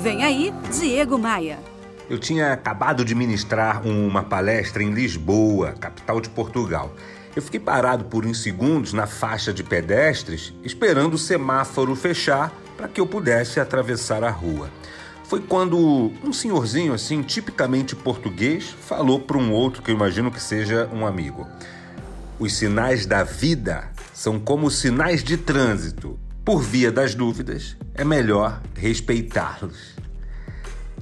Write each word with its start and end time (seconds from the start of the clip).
Vem 0.00 0.22
aí, 0.22 0.54
Diego 0.78 1.18
Maia. 1.18 1.58
Eu 2.08 2.20
tinha 2.20 2.52
acabado 2.52 3.04
de 3.04 3.16
ministrar 3.16 3.84
uma 3.84 4.22
palestra 4.22 4.80
em 4.80 4.92
Lisboa, 4.92 5.72
capital 5.72 6.20
de 6.20 6.28
Portugal. 6.30 6.94
Eu 7.34 7.42
fiquei 7.42 7.58
parado 7.58 8.04
por 8.04 8.24
uns 8.24 8.40
segundos 8.40 8.92
na 8.92 9.08
faixa 9.08 9.52
de 9.52 9.64
pedestres, 9.64 10.54
esperando 10.62 11.14
o 11.14 11.18
semáforo 11.18 11.96
fechar 11.96 12.52
para 12.76 12.86
que 12.86 13.00
eu 13.00 13.06
pudesse 13.08 13.58
atravessar 13.58 14.22
a 14.22 14.30
rua. 14.30 14.70
Foi 15.24 15.40
quando 15.40 16.12
um 16.22 16.32
senhorzinho 16.32 16.92
assim, 16.94 17.20
tipicamente 17.20 17.96
português, 17.96 18.74
falou 18.80 19.18
para 19.18 19.36
um 19.36 19.52
outro 19.52 19.82
que 19.82 19.90
eu 19.90 19.96
imagino 19.96 20.30
que 20.30 20.40
seja 20.40 20.88
um 20.92 21.04
amigo. 21.04 21.44
Os 22.38 22.56
sinais 22.56 23.04
da 23.04 23.24
vida 23.24 23.90
são 24.14 24.38
como 24.38 24.70
sinais 24.70 25.24
de 25.24 25.36
trânsito. 25.36 26.16
Por 26.44 26.62
via 26.62 26.90
das 26.90 27.14
dúvidas, 27.16 27.76
é 27.98 28.04
melhor 28.04 28.60
respeitá-los. 28.76 29.96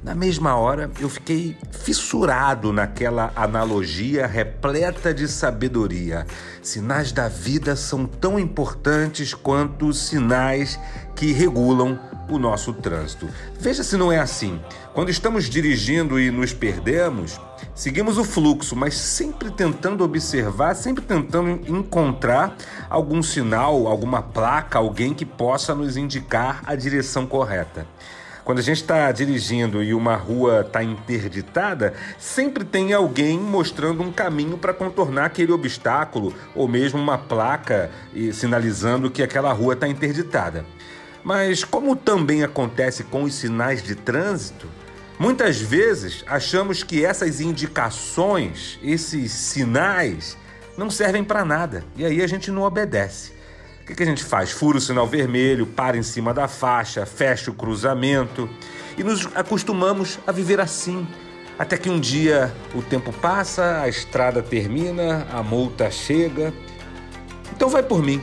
Na 0.07 0.14
mesma 0.14 0.54
hora, 0.54 0.89
eu 1.00 1.08
fiquei 1.08 1.57
fissurado 1.72 2.72
naquela 2.72 3.32
analogia 3.35 4.25
repleta 4.25 5.12
de 5.12 5.26
sabedoria. 5.26 6.25
Sinais 6.62 7.11
da 7.11 7.26
vida 7.26 7.75
são 7.75 8.07
tão 8.07 8.39
importantes 8.39 9.34
quanto 9.34 9.89
os 9.89 9.98
sinais 9.98 10.79
que 11.17 11.32
regulam 11.32 11.98
o 12.31 12.39
nosso 12.39 12.72
trânsito. 12.72 13.29
Veja 13.58 13.82
se 13.82 13.96
não 13.96 14.12
é 14.12 14.21
assim. 14.21 14.61
Quando 14.95 15.11
estamos 15.11 15.50
dirigindo 15.50 16.20
e 16.20 16.31
nos 16.31 16.53
perdemos, 16.53 17.40
seguimos 17.75 18.17
o 18.17 18.23
fluxo, 18.23 18.76
mas 18.76 18.95
sempre 18.95 19.50
tentando 19.50 20.04
observar, 20.04 20.76
sempre 20.76 21.03
tentando 21.03 21.50
encontrar 21.68 22.57
algum 22.89 23.20
sinal, 23.25 23.89
alguma 23.89 24.23
placa, 24.23 24.79
alguém 24.79 25.12
que 25.12 25.26
possa 25.26 25.75
nos 25.75 25.96
indicar 25.96 26.62
a 26.64 26.76
direção 26.76 27.26
correta. 27.26 27.89
Quando 28.46 28.61
a 28.61 28.63
gente 28.63 28.77
está 28.77 29.11
dirigindo 29.11 29.82
e 29.82 29.93
uma 29.93 30.14
rua 30.14 30.61
está 30.61 30.81
interditada, 30.81 31.95
sempre 32.17 32.64
tem 32.64 32.93
alguém 32.93 33.37
mostrando 33.41 34.05
um 34.05 34.12
caminho 34.12 34.57
para 34.57 34.73
contornar 34.73 35.25
aquele 35.25 35.51
obstáculo 35.51 36.33
ou 36.55 36.69
mesmo 36.69 36.97
uma 37.01 37.19
placa 37.19 37.91
sinalizando 38.33 39.11
que 39.11 39.20
aquela 39.20 39.53
rua 39.53 39.75
está 39.75 39.89
interditada. 39.89 40.65
Mas, 41.25 41.65
como 41.65 41.97
também 41.97 42.45
acontece 42.45 43.03
com 43.03 43.25
os 43.25 43.35
sinais 43.35 43.83
de 43.83 43.97
trânsito, 43.97 44.69
muitas 45.19 45.61
vezes 45.61 46.23
achamos 46.25 46.85
que 46.85 47.05
essas 47.05 47.41
indicações, 47.41 48.79
esses 48.81 49.33
sinais, 49.33 50.39
não 50.79 50.89
servem 50.89 51.25
para 51.25 51.45
nada 51.45 51.83
e 51.97 52.05
aí 52.05 52.23
a 52.23 52.29
gente 52.29 52.53
não 52.53 52.63
obedece. 52.63 53.35
O 53.87 53.89
que, 53.89 53.95
que 53.95 54.03
a 54.03 54.06
gente 54.06 54.25
faz? 54.25 54.51
Fura 54.51 54.79
o 54.79 54.81
sinal 54.81 55.06
vermelho, 55.06 55.65
para 55.65 55.97
em 55.97 56.03
cima 56.03 56.34
da 56.34 56.48
faixa, 56.48 57.06
fecha 57.06 57.53
o 57.53 57.55
cruzamento 57.55 58.51
e 58.98 59.05
nos 59.05 59.29
acostumamos 59.33 60.19
a 60.27 60.33
viver 60.33 60.61
assim. 60.61 61.06
Até 61.56 61.79
que 61.79 61.89
um 61.89 62.01
dia 62.01 62.53
o 62.75 62.83
tempo 62.83 63.12
passa, 63.12 63.83
a 63.83 63.89
estrada 63.89 64.42
termina, 64.42 65.29
a 65.31 65.41
multa 65.41 65.89
chega. 65.89 66.53
Então 67.55 67.69
vai 67.69 67.81
por 67.81 68.03
mim. 68.03 68.20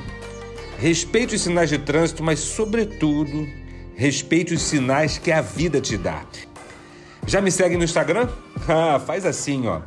Respeite 0.78 1.34
os 1.36 1.42
sinais 1.42 1.70
de 1.70 1.78
trânsito, 1.78 2.22
mas, 2.22 2.40
sobretudo, 2.40 3.48
respeite 3.96 4.54
os 4.54 4.62
sinais 4.62 5.18
que 5.18 5.32
a 5.32 5.40
vida 5.40 5.80
te 5.80 5.96
dá. 5.96 6.24
Já 7.26 7.40
me 7.40 7.50
segue 7.50 7.78
no 7.78 7.86
Instagram? 7.86 8.28
Ah, 8.68 8.98
faz 8.98 9.26
assim, 9.26 9.68
ó. 9.68 9.82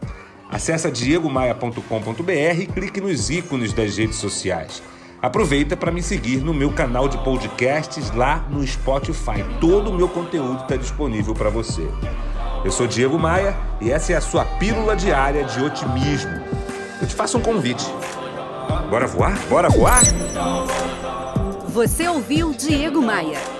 Acesse 0.50 0.90
diegomaia.com.br 0.90 2.60
e 2.60 2.66
clique 2.66 3.00
nos 3.00 3.30
ícones 3.30 3.72
das 3.72 3.96
redes 3.96 4.16
sociais. 4.16 4.82
Aproveita 5.20 5.76
para 5.76 5.90
me 5.90 6.02
seguir 6.02 6.38
no 6.38 6.52
meu 6.52 6.72
canal 6.72 7.08
de 7.08 7.16
podcasts 7.18 8.10
lá 8.14 8.44
no 8.50 8.66
Spotify. 8.66 9.44
Todo 9.60 9.90
o 9.90 9.94
meu 9.94 10.08
conteúdo 10.08 10.62
está 10.62 10.76
disponível 10.76 11.34
para 11.34 11.48
você. 11.48 11.88
Eu 12.64 12.70
sou 12.70 12.86
Diego 12.86 13.18
Maia 13.18 13.56
e 13.80 13.90
essa 13.90 14.12
é 14.12 14.16
a 14.16 14.20
sua 14.20 14.44
pílula 14.44 14.94
diária 14.94 15.44
de 15.44 15.62
otimismo. 15.62 16.32
Eu 17.00 17.06
te 17.06 17.14
faço 17.14 17.38
um 17.38 17.42
convite. 17.42 17.84
Bora 18.90 19.06
voar? 19.06 19.38
Bora 19.48 19.68
voar? 19.68 20.02
Você 21.68 22.06
ouviu 22.08 22.52
Diego 22.52 23.02
Maia. 23.02 23.55